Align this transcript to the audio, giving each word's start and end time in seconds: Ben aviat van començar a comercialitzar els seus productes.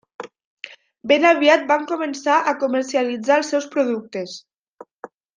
Ben 1.11 1.25
aviat 1.31 1.65
van 1.73 1.83
començar 1.91 2.37
a 2.51 2.55
comercialitzar 2.65 3.37
els 3.41 3.51
seus 3.53 3.67
productes. 3.75 4.35